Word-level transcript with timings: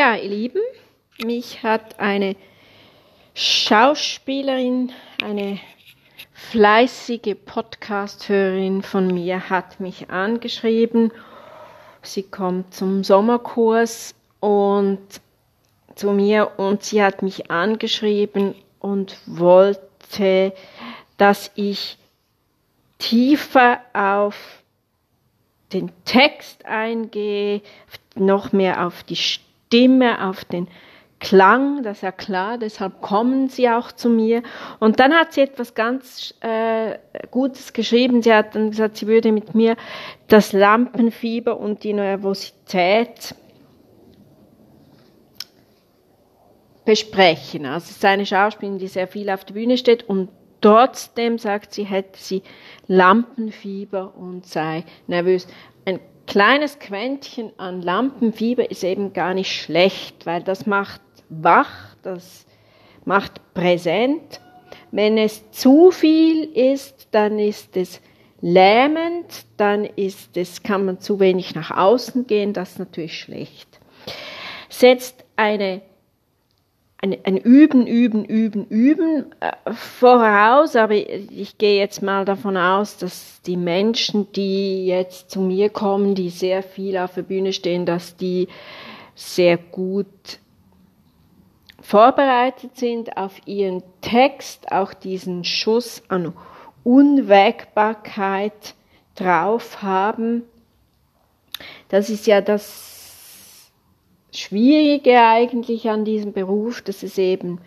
Ja, 0.00 0.14
ihr 0.14 0.30
Lieben, 0.30 0.62
mich 1.22 1.62
hat 1.62 2.00
eine 2.00 2.34
Schauspielerin, 3.34 4.92
eine 5.22 5.60
fleißige 6.32 7.36
Podcast-Hörerin 7.44 8.80
von 8.80 9.08
mir 9.08 9.50
hat 9.50 9.78
mich 9.78 10.08
angeschrieben. 10.08 11.12
Sie 12.00 12.22
kommt 12.22 12.72
zum 12.72 13.04
Sommerkurs 13.04 14.14
und 14.40 15.06
zu 15.96 16.12
mir 16.12 16.52
und 16.56 16.82
sie 16.82 17.02
hat 17.02 17.20
mich 17.20 17.50
angeschrieben 17.50 18.54
und 18.78 19.18
wollte, 19.26 20.54
dass 21.18 21.50
ich 21.56 21.98
tiefer 22.96 23.80
auf 23.92 24.62
den 25.74 25.92
Text 26.06 26.64
eingehe, 26.64 27.60
noch 28.14 28.52
mehr 28.52 28.86
auf 28.86 29.02
die 29.02 29.16
Stimme, 29.16 29.49
auf 30.20 30.44
den 30.44 30.68
Klang, 31.20 31.82
das 31.82 31.98
ist 31.98 32.02
ja 32.02 32.12
klar, 32.12 32.56
deshalb 32.56 33.02
kommen 33.02 33.50
sie 33.50 33.68
auch 33.68 33.92
zu 33.92 34.08
mir. 34.08 34.42
Und 34.78 35.00
dann 35.00 35.12
hat 35.12 35.34
sie 35.34 35.42
etwas 35.42 35.74
ganz 35.74 36.34
äh, 36.40 36.96
Gutes 37.30 37.74
geschrieben. 37.74 38.22
Sie 38.22 38.32
hat 38.32 38.54
dann 38.54 38.70
gesagt, 38.70 38.96
sie 38.96 39.06
würde 39.06 39.30
mit 39.30 39.54
mir 39.54 39.76
das 40.28 40.54
Lampenfieber 40.54 41.60
und 41.60 41.84
die 41.84 41.92
Nervosität 41.92 43.34
besprechen. 46.86 47.66
Also 47.66 47.84
es 47.84 47.96
ist 47.96 48.04
eine 48.04 48.24
Schauspielerin, 48.24 48.78
die 48.78 48.88
sehr 48.88 49.06
viel 49.06 49.28
auf 49.28 49.44
der 49.44 49.54
Bühne 49.54 49.76
steht 49.76 50.08
und 50.08 50.30
trotzdem 50.62 51.36
sagt 51.36 51.74
sie, 51.74 51.84
hätte 51.84 52.18
sie 52.18 52.42
Lampenfieber 52.86 54.14
und 54.16 54.46
sei 54.46 54.84
nervös. 55.06 55.46
Ein 55.84 56.00
kleines 56.30 56.78
Quäntchen 56.78 57.50
an 57.58 57.82
Lampenfieber 57.82 58.70
ist 58.70 58.84
eben 58.84 59.12
gar 59.12 59.34
nicht 59.34 59.52
schlecht, 59.52 60.26
weil 60.26 60.44
das 60.44 60.64
macht 60.64 61.00
wach, 61.28 61.96
das 62.02 62.46
macht 63.04 63.52
präsent. 63.52 64.40
Wenn 64.92 65.18
es 65.18 65.50
zu 65.50 65.90
viel 65.90 66.44
ist, 66.44 67.08
dann 67.10 67.40
ist 67.40 67.76
es 67.76 68.00
lähmend, 68.40 69.44
dann 69.56 69.84
ist 69.84 70.36
es, 70.36 70.62
kann 70.62 70.84
man 70.84 71.00
zu 71.00 71.18
wenig 71.18 71.56
nach 71.56 71.72
außen 71.76 72.28
gehen, 72.28 72.52
das 72.52 72.72
ist 72.72 72.78
natürlich 72.78 73.18
schlecht. 73.18 73.80
Setzt 74.68 75.24
eine 75.34 75.82
ein, 77.02 77.16
ein 77.24 77.36
Üben, 77.38 77.86
Üben, 77.86 78.24
Üben, 78.24 78.66
Üben 78.66 79.32
äh, 79.40 79.72
voraus, 79.72 80.76
aber 80.76 80.94
ich 80.94 81.56
gehe 81.56 81.78
jetzt 81.78 82.02
mal 82.02 82.24
davon 82.24 82.56
aus, 82.56 82.98
dass 82.98 83.40
die 83.42 83.56
Menschen, 83.56 84.30
die 84.32 84.86
jetzt 84.86 85.30
zu 85.30 85.40
mir 85.40 85.70
kommen, 85.70 86.14
die 86.14 86.28
sehr 86.28 86.62
viel 86.62 86.98
auf 86.98 87.14
der 87.14 87.22
Bühne 87.22 87.52
stehen, 87.52 87.86
dass 87.86 88.16
die 88.16 88.48
sehr 89.14 89.56
gut 89.56 90.06
vorbereitet 91.80 92.76
sind 92.76 93.16
auf 93.16 93.32
ihren 93.46 93.82
Text, 94.02 94.70
auch 94.70 94.92
diesen 94.92 95.44
Schuss 95.44 96.02
an 96.08 96.34
Unwägbarkeit 96.84 98.74
drauf 99.14 99.82
haben. 99.82 100.42
Das 101.88 102.10
ist 102.10 102.26
ja 102.26 102.42
das 102.42 102.99
Schwierige 104.32 105.20
eigentlich 105.20 105.88
an 105.90 106.04
diesem 106.04 106.32
Beruf, 106.32 106.82
dass 106.82 107.02
es 107.02 107.18
eben 107.18 107.60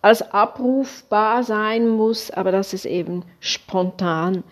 als 0.00 0.22
abrufbar 0.32 1.44
sein 1.44 1.88
muss, 1.88 2.30
aber 2.30 2.52
dass 2.52 2.72
es 2.72 2.84
eben 2.84 3.24
spontan, 3.40 4.42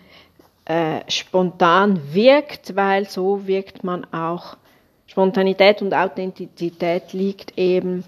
äh, 0.65 1.01
spontan 1.09 2.13
wirkt, 2.13 2.75
weil 2.75 3.09
so 3.09 3.47
wirkt 3.47 3.83
man 3.83 4.05
auch. 4.13 4.57
Spontanität 5.07 5.81
und 5.81 5.93
Authentizität 5.93 7.11
liegt 7.11 7.57
eben 7.57 8.05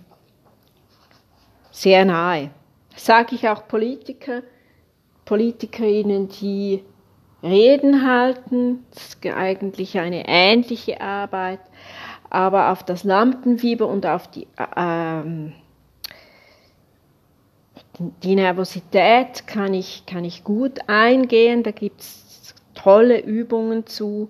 sehr 1.72 2.06
nahe. 2.06 2.52
Sage 2.96 3.36
ich 3.36 3.50
auch 3.50 3.68
Politiker, 3.68 4.44
Politikerinnen, 5.26 6.30
die 6.30 6.84
Reden 7.42 8.08
halten, 8.08 8.86
das 8.94 9.04
ist 9.08 9.26
eigentlich 9.26 10.00
eine 10.00 10.24
ähnliche 10.28 11.02
Arbeit, 11.02 11.60
aber 12.34 12.72
auf 12.72 12.84
das 12.84 13.04
Lampenfieber 13.04 13.88
und 13.88 14.06
auf 14.06 14.28
die, 14.28 14.48
äh, 14.58 15.52
die 18.24 18.36
Nervosität 18.36 19.46
kann 19.46 19.74
ich, 19.74 20.06
kann 20.08 20.26
ich 20.26 20.44
gut 20.44 20.80
eingehen. 20.88 21.62
Da 21.62 21.72
gibt 21.72 22.02
es 22.02 22.56
tolle 22.74 23.20
Übungen 23.20 23.86
zu. 23.86 24.30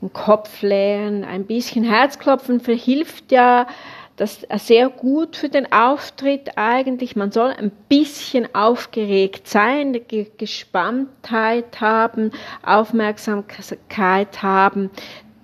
Den 0.00 0.12
Kopf 0.12 0.62
leeren, 0.62 1.24
ein 1.24 1.44
bisschen 1.46 1.82
Herzklopfen 1.82 2.60
verhilft 2.60 3.32
ja 3.32 3.66
das 4.14 4.46
sehr 4.56 4.88
gut 4.88 5.36
für 5.36 5.48
den 5.48 5.72
Auftritt 5.72 6.56
eigentlich. 6.56 7.14
Man 7.16 7.30
soll 7.32 7.50
ein 7.50 7.70
bisschen 7.88 8.52
aufgeregt 8.54 9.48
sein, 9.48 10.00
Gespanntheit 10.36 11.80
haben, 11.80 12.32
Aufmerksamkeit 12.64 14.42
haben, 14.42 14.90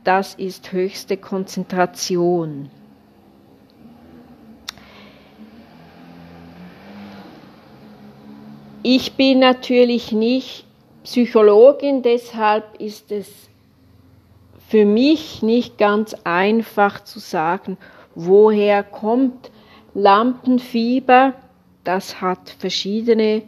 das 0.04 0.34
ist 0.34 0.72
höchste 0.72 1.16
Konzentration. 1.16 2.70
Ich 8.82 9.15
bin 9.15 9.38
natürlich 9.38 10.12
nicht 10.12 10.66
Psychologin, 11.04 12.03
deshalb 12.03 12.81
ist 12.81 13.10
es 13.10 13.48
für 14.69 14.84
mich 14.84 15.42
nicht 15.42 15.78
ganz 15.78 16.15
einfach 16.25 17.03
zu 17.04 17.19
sagen, 17.19 17.78
woher 18.15 18.82
kommt 18.82 19.50
Lampenfieber. 19.94 21.34
Das 21.82 22.21
hat 22.21 22.50
verschiedene 22.59 23.42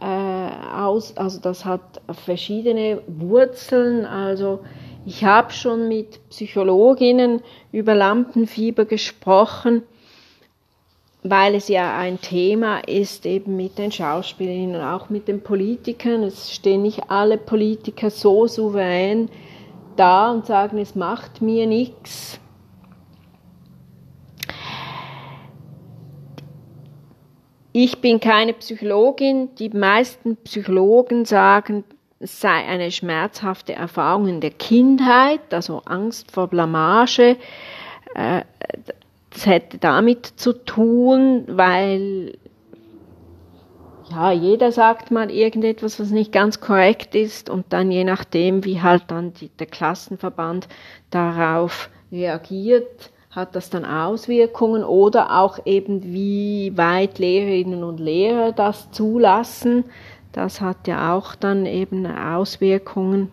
äh, 0.00 0.74
aus, 0.76 1.16
also 1.16 1.40
das 1.40 1.64
hat 1.64 2.00
verschiedene 2.24 3.02
Wurzeln. 3.06 4.04
Also 4.04 4.60
ich 5.06 5.24
habe 5.24 5.52
schon 5.52 5.88
mit 5.88 6.28
Psychologinnen 6.30 7.42
über 7.72 7.94
Lampenfieber 7.94 8.84
gesprochen, 8.86 9.82
weil 11.22 11.54
es 11.54 11.68
ja 11.68 11.96
ein 11.96 12.20
Thema 12.20 12.80
ist, 12.80 13.26
eben 13.26 13.56
mit 13.56 13.78
den 13.78 13.92
Schauspielerinnen 13.92 14.80
auch 14.82 15.10
mit 15.10 15.28
den 15.28 15.42
Politikern. 15.42 16.22
Es 16.22 16.52
stehen 16.52 16.82
nicht 16.82 17.10
alle 17.10 17.38
Politiker 17.38 18.10
so 18.10 18.46
souverän 18.46 19.30
da 19.96 20.30
und 20.30 20.46
sagen, 20.46 20.78
es 20.78 20.94
macht 20.94 21.40
mir 21.40 21.66
nichts. 21.66 22.40
Ich 27.72 28.00
bin 28.00 28.20
keine 28.20 28.52
Psychologin. 28.52 29.54
Die 29.56 29.70
meisten 29.70 30.36
Psychologen 30.36 31.24
sagen, 31.24 31.84
es 32.20 32.40
sei 32.40 32.64
eine 32.66 32.90
schmerzhafte 32.90 33.74
Erfahrung 33.74 34.28
in 34.28 34.40
der 34.40 34.50
Kindheit, 34.50 35.52
also 35.52 35.82
Angst 35.84 36.30
vor 36.30 36.48
Blamage. 36.48 37.36
Äh, 38.14 38.42
das 39.30 39.46
hätte 39.46 39.78
damit 39.78 40.26
zu 40.26 40.52
tun, 40.52 41.44
weil 41.48 42.38
ja, 44.10 44.32
jeder 44.32 44.70
sagt 44.70 45.10
mal 45.10 45.30
irgendetwas, 45.30 45.98
was 45.98 46.10
nicht 46.10 46.30
ganz 46.30 46.60
korrekt 46.60 47.14
ist 47.14 47.50
und 47.50 47.66
dann 47.70 47.90
je 47.90 48.04
nachdem, 48.04 48.64
wie 48.64 48.80
halt 48.80 49.04
dann 49.08 49.32
die, 49.34 49.48
der 49.48 49.66
Klassenverband 49.66 50.68
darauf 51.10 51.90
reagiert, 52.12 53.10
hat 53.30 53.56
das 53.56 53.70
dann 53.70 53.84
Auswirkungen 53.84 54.84
oder 54.84 55.40
auch 55.40 55.58
eben 55.64 56.04
wie 56.04 56.72
weit 56.76 57.18
Lehrerinnen 57.18 57.82
und 57.82 57.98
Lehrer 57.98 58.52
das 58.52 58.92
zulassen. 58.92 59.84
Das 60.34 60.60
hat 60.60 60.88
ja 60.88 61.14
auch 61.14 61.36
dann 61.36 61.64
eben 61.64 62.06
Auswirkungen. 62.06 63.30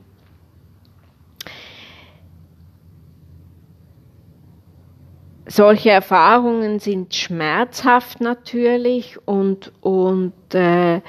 Solche 5.48 5.90
Erfahrungen 5.90 6.78
sind 6.78 7.16
schmerzhaft 7.16 8.22
natürlich 8.22 9.18
und, 9.28 9.72
und 9.82 10.34
äh, 10.54 11.02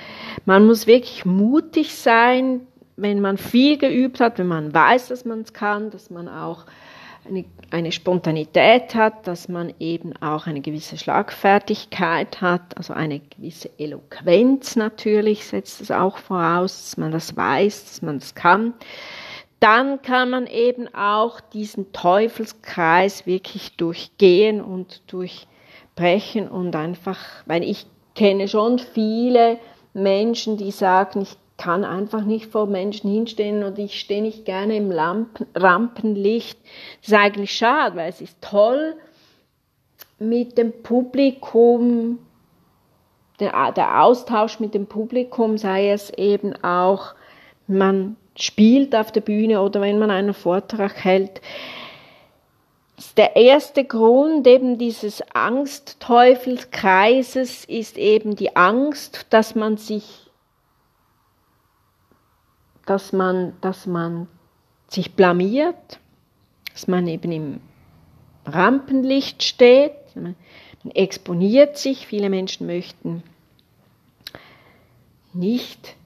man 0.47 0.67
muss 0.67 0.87
wirklich 0.87 1.27
mutig 1.27 1.95
sein, 1.95 2.63
wenn 2.97 3.21
man 3.21 3.37
viel 3.37 3.77
geübt 3.77 4.19
hat, 4.19 4.39
wenn 4.39 4.49
man 4.49 4.73
weiß, 4.73 5.09
dass 5.09 5.27
man 5.27 5.43
es 5.43 5.53
kann, 5.53 5.91
dass 5.91 6.09
man 6.09 6.27
auch 6.27 6.65
eine, 7.25 7.45
eine 7.71 7.93
Spontanität 7.93 8.95
hat, 8.95 9.27
dass 9.27 9.49
man 9.49 9.73
eben 9.79 10.15
auch 10.17 10.47
eine 10.47 10.61
gewisse 10.61 10.99
Schlagfertigkeit 10.99 12.41
hat, 12.41 12.77
also 12.77 12.93
eine 12.93 13.21
gewisse 13.21 13.71
Eloquenz 13.79 14.77
natürlich 14.77 15.47
setzt 15.47 15.81
es 15.81 15.91
auch 15.91 16.19
voraus, 16.19 16.83
dass 16.83 16.97
man 16.97 17.13
das 17.13 17.37
weiß, 17.37 17.85
dass 17.85 18.03
man 18.03 18.19
das 18.19 18.35
kann. 18.35 18.75
Dann 19.61 20.03
kann 20.03 20.31
man 20.31 20.49
eben 20.49 20.93
auch 20.93 21.41
diesen 21.41 21.93
Teufelskreis 21.93 23.27
wirklich 23.27 23.77
durchgehen 23.77 24.61
und 24.61 25.03
durchbrechen 25.07 26.49
und 26.49 26.75
einfach, 26.75 27.19
weil 27.47 27.63
ich 27.63 27.87
kenne 28.17 28.49
schon 28.49 28.81
viele 28.81 29.59
Menschen, 29.95 30.57
die 30.57 30.73
sagen, 30.73 31.23
ich 31.23 31.37
kann 31.63 31.85
einfach 31.85 32.25
nicht 32.25 32.51
vor 32.51 32.67
Menschen 32.67 33.09
hinstehen 33.09 33.63
und 33.63 33.79
ich 33.79 34.01
stehe 34.01 34.21
nicht 34.21 34.45
gerne 34.45 34.77
im 34.77 34.91
Lampen, 34.91 35.47
Rampenlicht. 35.55 36.59
Das 37.01 37.09
ist 37.09 37.15
eigentlich 37.15 37.53
schade, 37.53 37.95
weil 37.95 38.09
es 38.09 38.21
ist 38.21 38.37
toll, 38.41 38.97
mit 40.19 40.59
dem 40.59 40.83
Publikum, 40.83 42.19
der, 43.39 43.71
der 43.71 44.03
Austausch 44.03 44.59
mit 44.59 44.75
dem 44.75 44.87
Publikum, 44.87 45.57
sei 45.57 45.91
es 45.91 46.11
eben 46.11 46.53
auch, 46.65 47.15
man 47.69 48.17
spielt 48.37 48.97
auf 48.97 49.13
der 49.13 49.21
Bühne 49.21 49.63
oder 49.63 49.81
wenn 49.81 50.01
man 50.01 50.11
einen 50.11 50.35
Vortrag 50.35 51.05
hält, 51.05 51.41
der 53.17 53.37
erste 53.37 53.85
Grund 53.85 54.49
eben 54.49 54.79
dieses 54.79 55.23
Angstteufelskreises 55.33 57.65
ist 57.67 57.99
eben 57.99 58.35
die 58.35 58.57
Angst, 58.57 59.27
dass 59.31 59.55
man 59.55 59.77
sich, 59.77 60.22
dass 62.87 63.13
man, 63.13 63.55
dass 63.61 63.87
man 63.87 64.29
sich 64.89 65.15
blamiert, 65.15 66.01
dass 66.73 66.89
man 66.89 67.07
eben 67.07 67.33
im 67.33 67.61
Rampenlicht 68.45 69.43
steht, 69.43 69.93
man 70.15 70.37
exponiert 70.95 71.79
sich, 71.79 72.07
viele 72.07 72.29
Menschen 72.29 72.67
möchten 72.67 73.23
nicht 75.35 75.97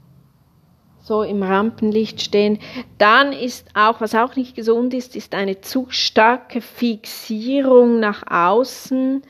so 1.03 1.23
im 1.23 1.43
Rampenlicht 1.43 2.21
stehen. 2.21 2.59
Dann 2.99 3.33
ist 3.33 3.69
auch, 3.75 4.01
was 4.01 4.15
auch 4.15 4.35
nicht 4.35 4.57
gesund 4.57 4.93
ist, 4.93 5.15
ist 5.15 5.35
eine 5.35 5.61
zu 5.61 5.87
starke 5.89 6.61
Fixierung 6.61 8.01
nach 8.01 8.25
außen. 8.29 9.23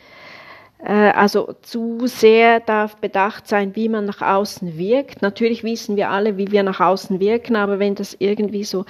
Äh, 0.78 0.93
also 0.93 1.55
zu 1.62 2.06
sehr 2.06 2.61
darf 2.61 2.96
bedacht 2.96 3.49
sein, 3.49 3.75
wie 3.76 3.88
man 3.88 4.05
nach 4.05 4.23
außen 4.23 4.76
wirkt. 4.78 5.23
Natürlich 5.23 5.64
wissen 5.64 5.96
wir 5.96 6.11
alle, 6.11 6.37
wie 6.37 6.50
wir 6.50 6.62
nach 6.62 6.81
außen 6.81 7.20
wirken, 7.20 7.56
aber 7.56 7.78
wenn 7.78 7.94
das 7.94 8.17
irgendwie 8.19 8.64
so 8.64 8.84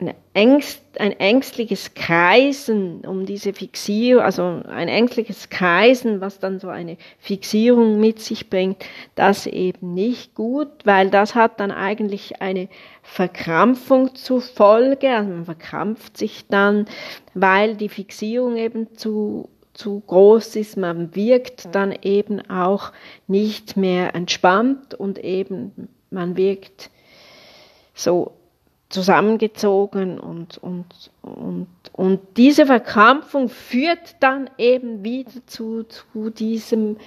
ein, 0.00 0.14
Ängst, 0.34 0.82
ein 0.98 1.12
ängstliches 1.12 1.94
Kreisen 1.94 3.04
um 3.06 3.24
diese 3.24 3.52
Fixierung, 3.52 4.22
also 4.22 4.62
ein 4.68 4.88
ängstliches 4.88 5.48
Kreisen, 5.48 6.20
was 6.20 6.38
dann 6.38 6.58
so 6.58 6.68
eine 6.68 6.96
Fixierung 7.18 8.00
mit 8.00 8.20
sich 8.20 8.50
bringt, 8.50 8.84
das 9.14 9.46
eben 9.46 9.94
nicht 9.94 10.34
gut, 10.34 10.68
weil 10.84 11.10
das 11.10 11.34
hat 11.34 11.60
dann 11.60 11.70
eigentlich 11.70 12.40
eine 12.40 12.68
Verkrampfung 13.02 14.14
zur 14.14 14.40
Folge, 14.40 15.10
also 15.10 15.30
man 15.30 15.44
verkrampft 15.44 16.16
sich 16.16 16.46
dann, 16.48 16.86
weil 17.34 17.76
die 17.76 17.88
Fixierung 17.88 18.56
eben 18.56 18.96
zu 18.96 19.48
zu 19.74 20.02
groß 20.06 20.56
ist, 20.56 20.76
man 20.76 21.14
wirkt 21.14 21.74
dann 21.74 21.94
eben 22.02 22.48
auch 22.50 22.92
nicht 23.26 23.76
mehr 23.76 24.14
entspannt 24.14 24.94
und 24.94 25.18
eben 25.18 25.88
man 26.10 26.36
wirkt 26.36 26.90
so 27.94 28.32
zusammengezogen 28.92 30.20
und, 30.20 30.58
und, 30.58 30.86
und, 31.22 31.66
und 31.92 32.20
diese 32.36 32.66
Verkrampfung 32.66 33.48
führt 33.48 34.16
dann 34.20 34.50
eben 34.58 35.02
wieder 35.02 35.30
zu, 35.46 35.84
zu 35.84 36.30
diesem, 36.30 36.98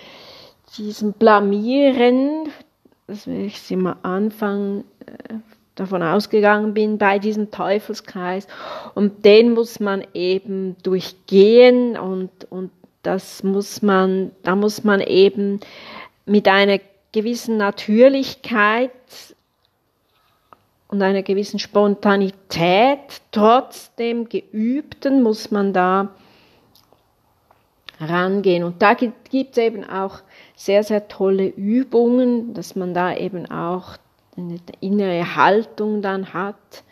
diesem 0.77 1.13
Blamieren, 1.13 2.49
dass 3.07 3.27
ich 3.27 3.71
am 3.71 3.95
Anfang 4.01 4.83
äh, 5.05 5.35
davon 5.75 6.01
ausgegangen 6.01 6.73
bin, 6.73 6.97
bei 6.97 7.19
diesem 7.19 7.51
Teufelskreis. 7.51 8.47
Und 8.93 9.25
den 9.25 9.53
muss 9.53 9.79
man 9.79 10.05
eben 10.13 10.75
durchgehen 10.83 11.97
und, 11.97 12.31
und 12.49 12.71
das 13.03 13.43
muss 13.43 13.81
man, 13.81 14.31
da 14.43 14.55
muss 14.55 14.83
man 14.83 15.01
eben 15.01 15.59
mit 16.25 16.47
einer 16.47 16.79
gewissen 17.11 17.57
Natürlichkeit 17.57 18.91
und 20.87 21.01
einer 21.01 21.23
gewissen 21.23 21.59
Spontanität, 21.59 23.21
trotzdem 23.31 24.27
geübten, 24.29 25.23
muss 25.23 25.51
man 25.51 25.73
da 25.73 26.09
rangehen. 27.99 28.63
Und 28.63 28.81
da 28.81 28.93
gibt 28.93 29.51
es 29.51 29.57
eben 29.57 29.83
auch 29.83 30.21
sehr, 30.55 30.83
sehr 30.83 31.07
tolle 31.07 31.47
Übungen, 31.47 32.53
dass 32.53 32.75
man 32.75 32.93
da 32.93 33.15
eben 33.15 33.49
auch 33.49 33.97
eine 34.37 34.59
innere 34.81 35.35
Haltung 35.35 36.01
dann 36.01 36.33
hat. 36.33 36.83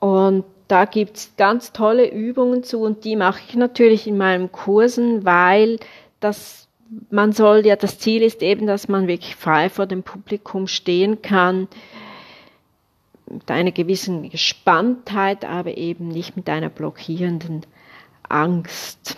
Und 0.00 0.44
da 0.68 0.84
gibt 0.84 1.16
es 1.16 1.36
ganz 1.36 1.72
tolle 1.72 2.10
Übungen 2.10 2.62
zu 2.62 2.80
und 2.80 3.04
die 3.04 3.16
mache 3.16 3.40
ich 3.46 3.54
natürlich 3.54 4.06
in 4.06 4.16
meinen 4.16 4.50
Kursen, 4.50 5.24
weil 5.24 5.78
das 6.20 6.64
man 7.10 7.32
soll 7.32 7.66
ja, 7.66 7.76
das 7.76 7.98
Ziel 7.98 8.22
ist 8.22 8.42
eben, 8.42 8.66
dass 8.66 8.88
man 8.88 9.08
wirklich 9.08 9.36
frei 9.36 9.68
vor 9.68 9.86
dem 9.86 10.02
Publikum 10.02 10.66
stehen 10.66 11.22
kann, 11.22 11.68
mit 13.28 13.50
einer 13.50 13.72
gewissen 13.72 14.28
Gespanntheit, 14.28 15.44
aber 15.44 15.76
eben 15.76 16.08
nicht 16.08 16.36
mit 16.36 16.48
einer 16.48 16.68
blockierenden 16.68 17.62
Angst. 18.28 19.16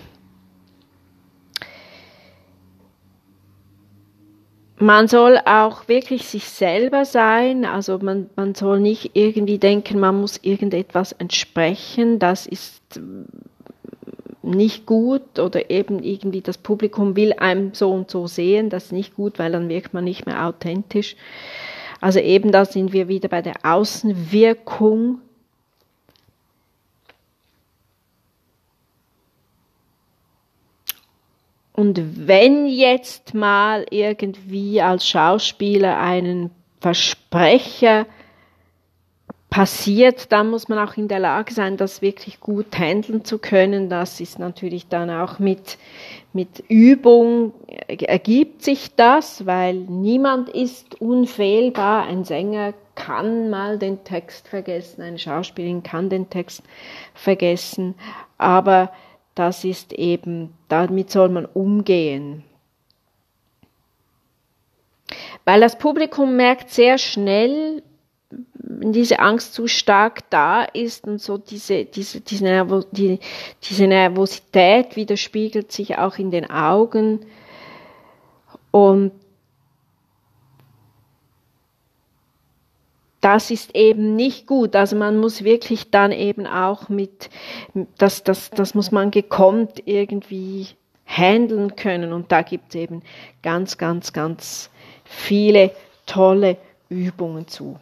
Man 4.78 5.08
soll 5.08 5.38
auch 5.44 5.88
wirklich 5.88 6.26
sich 6.26 6.44
selber 6.44 7.06
sein, 7.06 7.64
also 7.64 7.98
man, 7.98 8.28
man 8.36 8.54
soll 8.54 8.78
nicht 8.78 9.12
irgendwie 9.14 9.58
denken, 9.58 9.98
man 9.98 10.20
muss 10.20 10.38
irgendetwas 10.42 11.12
entsprechen, 11.12 12.18
das 12.18 12.46
ist 12.46 12.82
nicht 14.42 14.86
gut 14.86 15.38
oder 15.38 15.70
eben 15.70 16.02
irgendwie 16.02 16.40
das 16.40 16.58
Publikum 16.58 17.16
will 17.16 17.32
einem 17.32 17.74
so 17.74 17.90
und 17.90 18.10
so 18.10 18.26
sehen, 18.26 18.70
das 18.70 18.86
ist 18.86 18.92
nicht 18.92 19.16
gut, 19.16 19.38
weil 19.38 19.52
dann 19.52 19.68
wirkt 19.68 19.94
man 19.94 20.04
nicht 20.04 20.26
mehr 20.26 20.46
authentisch. 20.46 21.16
Also 22.00 22.20
eben 22.20 22.52
da 22.52 22.64
sind 22.64 22.92
wir 22.92 23.08
wieder 23.08 23.28
bei 23.28 23.42
der 23.42 23.54
Außenwirkung. 23.62 25.20
Und 31.76 32.26
wenn 32.26 32.66
jetzt 32.66 33.34
mal 33.34 33.84
irgendwie 33.90 34.80
als 34.80 35.06
Schauspieler 35.06 35.98
einen 35.98 36.50
Versprecher 36.80 38.06
passiert, 39.50 40.32
dann 40.32 40.48
muss 40.48 40.68
man 40.68 40.78
auch 40.78 40.96
in 40.96 41.08
der 41.08 41.18
Lage 41.18 41.52
sein, 41.52 41.76
das 41.76 42.00
wirklich 42.00 42.40
gut 42.40 42.78
handeln 42.78 43.26
zu 43.26 43.38
können. 43.38 43.90
Das 43.90 44.20
ist 44.20 44.38
natürlich 44.38 44.88
dann 44.88 45.10
auch 45.10 45.38
mit, 45.38 45.76
mit 46.32 46.64
Übung 46.68 47.52
ergibt 47.86 48.62
sich 48.62 48.94
das, 48.96 49.44
weil 49.44 49.74
niemand 49.74 50.48
ist 50.48 50.98
unfehlbar. 51.00 52.06
Ein 52.06 52.24
Sänger 52.24 52.72
kann 52.94 53.50
mal 53.50 53.78
den 53.78 54.02
Text 54.02 54.48
vergessen, 54.48 55.02
eine 55.02 55.18
Schauspielerin 55.18 55.82
kann 55.82 56.08
den 56.08 56.30
Text 56.30 56.62
vergessen, 57.12 57.94
aber 58.38 58.90
das 59.36 59.64
ist 59.64 59.92
eben, 59.92 60.54
damit 60.68 61.10
soll 61.10 61.28
man 61.28 61.44
umgehen. 61.44 62.42
Weil 65.44 65.60
das 65.60 65.78
Publikum 65.78 66.36
merkt 66.36 66.70
sehr 66.70 66.98
schnell, 66.98 67.82
wenn 68.30 68.92
diese 68.92 69.20
Angst 69.20 69.54
zu 69.54 69.68
stark 69.68 70.28
da 70.30 70.64
ist 70.64 71.06
und 71.06 71.20
so 71.20 71.38
diese, 71.38 71.84
diese, 71.84 72.20
diese, 72.20 72.44
Nervo, 72.44 72.82
die, 72.90 73.20
diese 73.62 73.86
Nervosität 73.86 74.96
widerspiegelt 74.96 75.70
sich 75.70 75.98
auch 75.98 76.18
in 76.18 76.30
den 76.30 76.50
Augen 76.50 77.26
und 78.72 79.12
das 83.26 83.50
ist 83.50 83.74
eben 83.74 84.14
nicht 84.14 84.46
gut. 84.46 84.76
Also 84.76 84.94
man 84.94 85.18
muss 85.18 85.42
wirklich 85.42 85.90
dann 85.90 86.12
eben 86.12 86.46
auch 86.46 86.88
mit, 86.88 87.28
das, 87.98 88.22
das, 88.22 88.50
das 88.50 88.76
muss 88.76 88.92
man 88.92 89.10
gekonnt 89.10 89.82
irgendwie 89.84 90.68
handeln 91.04 91.74
können. 91.74 92.12
Und 92.12 92.30
da 92.30 92.42
gibt 92.42 92.68
es 92.68 92.76
eben 92.76 93.02
ganz, 93.42 93.78
ganz, 93.78 94.12
ganz 94.12 94.70
viele 95.02 95.72
tolle 96.06 96.56
Übungen 96.88 97.48
zu. 97.48 97.80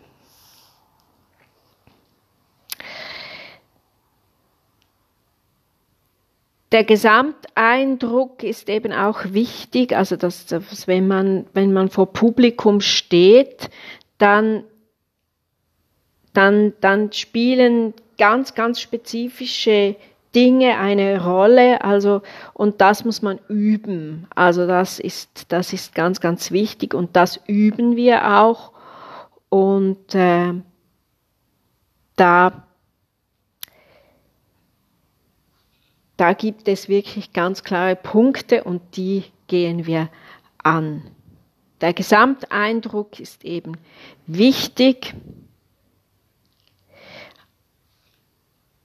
der 6.72 6.82
Gesamteindruck 6.82 8.42
ist 8.42 8.68
eben 8.68 8.92
auch 8.92 9.26
wichtig, 9.26 9.94
also 9.94 10.16
dass, 10.16 10.46
dass, 10.46 10.88
wenn 10.88 11.06
man 11.06 11.46
wenn 11.52 11.72
man 11.72 11.88
vor 11.88 12.12
Publikum 12.12 12.80
steht, 12.80 13.70
dann 14.18 14.64
dann 16.34 16.74
dann 16.80 17.12
spielen 17.12 17.94
ganz 18.18 18.54
ganz 18.54 18.80
spezifische 18.80 19.96
Dinge 20.34 20.78
eine 20.78 21.24
Rolle, 21.24 21.82
also 21.82 22.22
und 22.52 22.80
das 22.80 23.04
muss 23.04 23.22
man 23.22 23.38
üben. 23.48 24.26
Also 24.34 24.66
das 24.66 24.98
ist 24.98 25.46
das 25.48 25.72
ist 25.72 25.94
ganz 25.94 26.20
ganz 26.20 26.50
wichtig 26.50 26.92
und 26.92 27.16
das 27.16 27.40
üben 27.46 27.96
wir 27.96 28.38
auch 28.40 28.72
und 29.48 30.14
äh, 30.14 30.52
da 32.16 32.64
da 36.16 36.32
gibt 36.32 36.68
es 36.68 36.88
wirklich 36.88 37.32
ganz 37.32 37.64
klare 37.64 37.96
Punkte 37.96 38.64
und 38.64 38.96
die 38.96 39.24
gehen 39.46 39.86
wir 39.86 40.08
an. 40.62 41.02
Der 41.80 41.92
Gesamteindruck 41.92 43.20
ist 43.20 43.44
eben 43.44 43.76
wichtig. 44.26 45.14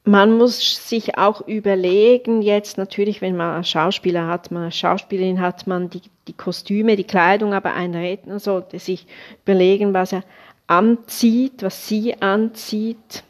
Man 0.09 0.35
muss 0.39 0.89
sich 0.89 1.19
auch 1.19 1.47
überlegen, 1.47 2.41
jetzt 2.41 2.79
natürlich, 2.79 3.21
wenn 3.21 3.37
man 3.37 3.53
einen 3.53 3.63
Schauspieler 3.63 4.25
hat, 4.25 4.49
man 4.49 4.63
eine 4.63 4.71
Schauspielerin 4.71 5.39
hat, 5.39 5.67
man 5.67 5.91
die, 5.91 6.01
die 6.27 6.33
Kostüme, 6.33 6.95
die 6.95 7.03
Kleidung, 7.03 7.53
aber 7.53 7.75
ein 7.75 7.93
Redner 7.93 8.39
sollte 8.39 8.79
sich 8.79 9.05
überlegen, 9.43 9.93
was 9.93 10.11
er 10.11 10.23
anzieht, 10.65 11.61
was 11.61 11.87
sie 11.87 12.19
anzieht. 12.23 13.23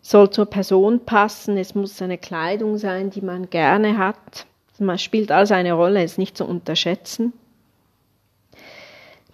Soll 0.00 0.30
zur 0.30 0.46
Person 0.46 1.04
passen, 1.04 1.56
es 1.56 1.74
muss 1.74 2.00
eine 2.00 2.16
Kleidung 2.16 2.78
sein, 2.78 3.10
die 3.10 3.22
man 3.22 3.50
gerne 3.50 3.98
hat. 3.98 4.46
Man 4.78 4.98
spielt 4.98 5.32
also 5.32 5.54
eine 5.54 5.72
Rolle, 5.72 6.04
ist 6.04 6.18
nicht 6.18 6.36
zu 6.36 6.44
unterschätzen. 6.44 7.32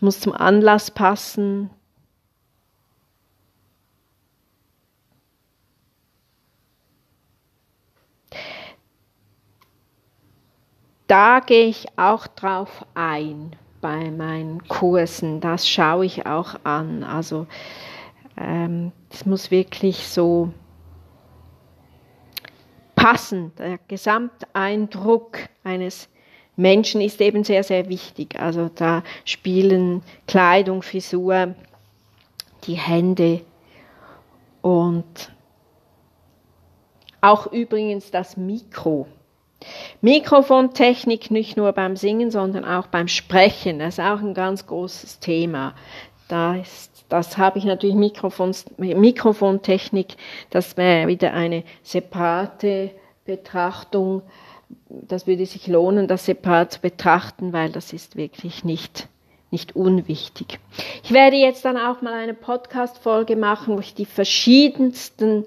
Muss 0.01 0.21
zum 0.21 0.33
Anlass 0.33 0.91
passen, 0.91 1.69
da 11.07 11.41
gehe 11.41 11.67
ich 11.67 11.87
auch 11.97 12.27
drauf 12.27 12.85
ein 12.95 13.55
bei 13.81 14.11
meinen 14.11 14.67
Kursen. 14.67 15.41
Das 15.41 15.69
schaue 15.69 16.07
ich 16.07 16.27
auch 16.27 16.57
an. 16.65 17.05
Also 17.05 17.47
es 18.35 18.43
ähm, 18.45 18.93
muss 19.25 19.51
wirklich 19.51 20.09
so 20.09 20.53
passen. 22.95 23.53
Der 23.59 23.79
Gesamteindruck 23.87 25.39
eines 25.63 26.09
Menschen 26.57 27.01
ist 27.01 27.21
eben 27.21 27.45
sehr, 27.45 27.63
sehr 27.63 27.89
wichtig. 27.89 28.41
Also 28.41 28.71
da 28.75 29.03
spielen 29.25 30.03
Kleidung, 30.27 30.83
Frisur, 30.83 31.55
die 32.65 32.75
Hände 32.75 33.43
und 34.63 35.31
auch 37.21 37.53
übrigens 37.53 38.11
das 38.11 38.37
Mikro 38.37 39.07
Mikrofontechnik 40.01 41.31
nicht 41.31 41.57
nur 41.57 41.73
beim 41.73 41.97
Singen, 41.97 42.31
sondern 42.31 42.65
auch 42.65 42.87
beim 42.87 43.09
Sprechen. 43.09 43.79
Das 43.79 43.99
ist 43.99 44.05
auch 44.05 44.21
ein 44.21 44.35
ganz 44.35 44.67
großes 44.67 45.19
Thema. 45.21 45.75
Da 46.29 46.57
ist, 46.57 47.05
das 47.09 47.39
habe 47.39 47.59
ich 47.59 47.65
natürlich 47.65 47.97
Mikrofons, 47.97 48.67
Mikrofontechnik, 48.77 50.17
das 50.51 50.77
wäre 50.77 51.09
wieder 51.09 51.33
eine 51.33 51.65
separate 51.83 52.91
Betrachtung. 53.25 54.23
Das 54.89 55.27
würde 55.27 55.47
sich 55.47 55.69
lohnen, 55.69 56.09
das 56.09 56.27
separat 56.27 56.73
zu 56.73 56.81
betrachten, 56.81 57.53
weil 57.53 57.71
das 57.71 57.93
ist 57.93 58.17
wirklich 58.17 58.65
nicht 58.65 59.09
nicht 59.51 59.77
unwichtig. 59.77 60.59
Ich 61.05 61.13
werde 61.13 61.37
jetzt 61.37 61.65
dann 61.65 61.77
auch 61.77 62.03
mal 62.03 62.15
eine 62.15 62.35
Podcast-Folge 62.35 63.37
machen, 63.37 63.77
wo 63.77 63.81
ich 63.81 63.95
die 63.95 64.05
verschiedensten 64.05 65.47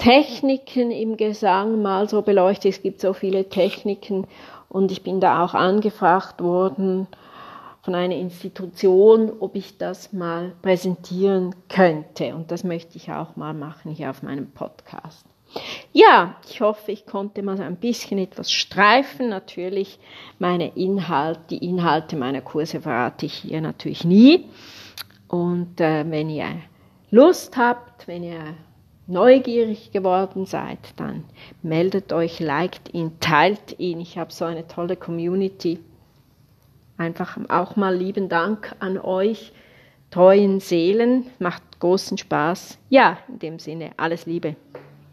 Techniken 0.00 0.90
im 0.90 1.18
Gesang 1.18 1.82
mal 1.82 2.08
so 2.08 2.22
beleuchtet. 2.22 2.72
Es 2.72 2.82
gibt 2.82 3.00
so 3.02 3.12
viele 3.12 3.50
Techniken 3.50 4.26
und 4.70 4.90
ich 4.90 5.02
bin 5.02 5.20
da 5.20 5.44
auch 5.44 5.52
angefragt 5.52 6.42
worden 6.42 7.06
von 7.82 7.94
einer 7.94 8.16
Institution, 8.16 9.30
ob 9.40 9.56
ich 9.56 9.76
das 9.76 10.12
mal 10.14 10.52
präsentieren 10.62 11.54
könnte. 11.68 12.34
Und 12.34 12.50
das 12.50 12.64
möchte 12.64 12.96
ich 12.96 13.12
auch 13.12 13.36
mal 13.36 13.52
machen 13.52 13.92
hier 13.92 14.08
auf 14.08 14.22
meinem 14.22 14.50
Podcast. 14.50 15.26
Ja, 15.92 16.36
ich 16.48 16.62
hoffe, 16.62 16.92
ich 16.92 17.04
konnte 17.04 17.42
mal 17.42 17.60
ein 17.60 17.76
bisschen 17.76 18.18
etwas 18.18 18.50
streifen. 18.50 19.28
Natürlich 19.28 19.98
meine 20.38 20.76
Inhalte, 20.76 21.42
die 21.50 21.68
Inhalte 21.68 22.16
meiner 22.16 22.40
Kurse 22.40 22.80
verrate 22.80 23.26
ich 23.26 23.34
hier 23.34 23.60
natürlich 23.60 24.04
nie. 24.04 24.48
Und 25.28 25.78
äh, 25.78 26.10
wenn 26.10 26.30
ihr 26.30 26.46
Lust 27.10 27.56
habt, 27.58 28.06
wenn 28.06 28.22
ihr 28.22 28.54
neugierig 29.10 29.92
geworden 29.92 30.46
seid, 30.46 30.78
dann 30.96 31.24
meldet 31.62 32.12
euch, 32.12 32.40
liked 32.40 32.94
ihn, 32.94 33.18
teilt 33.20 33.78
ihn. 33.78 34.00
Ich 34.00 34.18
habe 34.18 34.32
so 34.32 34.44
eine 34.44 34.66
tolle 34.66 34.96
Community. 34.96 35.80
Einfach 36.96 37.38
auch 37.48 37.76
mal 37.76 37.94
lieben 37.94 38.28
Dank 38.28 38.74
an 38.78 38.98
euch, 38.98 39.52
treuen 40.10 40.60
Seelen. 40.60 41.26
Macht 41.38 41.62
großen 41.80 42.18
Spaß. 42.18 42.78
Ja, 42.88 43.18
in 43.28 43.38
dem 43.38 43.58
Sinne, 43.58 43.92
alles 43.96 44.26
Liebe. 44.26 44.56